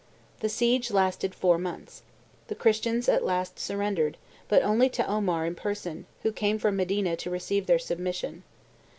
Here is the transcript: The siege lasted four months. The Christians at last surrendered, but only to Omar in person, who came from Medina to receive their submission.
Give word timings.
The 0.39 0.49
siege 0.49 0.89
lasted 0.89 1.35
four 1.35 1.59
months. 1.59 2.01
The 2.47 2.55
Christians 2.55 3.07
at 3.07 3.23
last 3.23 3.59
surrendered, 3.59 4.17
but 4.47 4.63
only 4.63 4.89
to 4.89 5.05
Omar 5.05 5.45
in 5.45 5.53
person, 5.53 6.07
who 6.23 6.31
came 6.31 6.57
from 6.57 6.75
Medina 6.75 7.15
to 7.17 7.29
receive 7.29 7.67
their 7.67 7.77
submission. 7.77 8.41